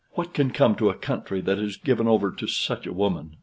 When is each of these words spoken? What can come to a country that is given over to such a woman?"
What 0.13 0.33
can 0.33 0.49
come 0.49 0.73
to 0.77 0.89
a 0.89 0.95
country 0.95 1.41
that 1.41 1.59
is 1.59 1.77
given 1.77 2.07
over 2.07 2.31
to 2.31 2.47
such 2.47 2.87
a 2.87 2.91
woman?" 2.91 3.35